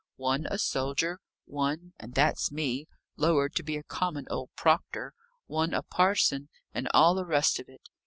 One 0.15 0.47
a 0.49 0.57
soldier; 0.57 1.19
one 1.45 1.93
(and 1.99 2.15
that's 2.15 2.51
me) 2.51 2.87
lowered 3.17 3.53
to 3.57 3.61
be 3.61 3.77
a 3.77 3.83
common 3.83 4.25
old 4.31 4.49
proctor; 4.55 5.13
one 5.45 5.75
a 5.75 5.83
parson; 5.83 6.49
and 6.73 6.89
all 6.91 7.13
the 7.13 7.23
rest 7.23 7.59
of 7.59 7.69
it! 7.69 7.81